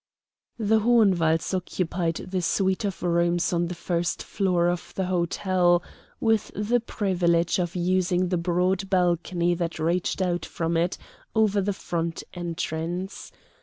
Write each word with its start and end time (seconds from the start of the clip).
The 0.57 0.79
Hohenwalds 0.79 1.53
occupied 1.53 2.15
the 2.15 2.41
suite 2.41 2.85
of 2.85 3.03
rooms 3.03 3.53
on 3.53 3.67
the 3.67 3.75
first 3.75 4.23
floor 4.23 4.67
of 4.67 4.91
the 4.95 5.05
hotel, 5.05 5.83
with 6.19 6.49
the 6.55 6.79
privilege 6.79 7.59
of 7.59 7.75
using 7.75 8.29
the 8.29 8.37
broad 8.39 8.89
balcony 8.89 9.53
that 9.53 9.77
reached 9.77 10.19
out 10.19 10.43
from 10.43 10.75
it 10.75 10.97
over 11.35 11.61
the 11.61 11.71
front 11.71 12.23
entrance. 12.33 13.31